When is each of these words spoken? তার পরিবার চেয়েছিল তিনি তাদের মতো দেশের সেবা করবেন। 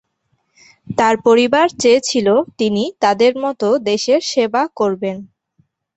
তার 0.87 1.15
পরিবার 1.25 1.67
চেয়েছিল 1.81 2.27
তিনি 2.59 2.83
তাদের 2.99 3.33
মতো 3.43 3.67
দেশের 3.89 4.21
সেবা 4.31 4.63
করবেন। 4.75 5.17